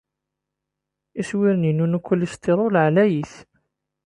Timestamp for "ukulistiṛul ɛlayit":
1.97-3.33